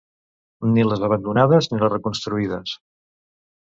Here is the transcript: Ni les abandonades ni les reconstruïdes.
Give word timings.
Ni 0.69 0.85
les 0.87 1.05
abandonades 1.09 1.71
ni 1.75 1.85
les 1.85 1.95
reconstruïdes. 1.97 2.77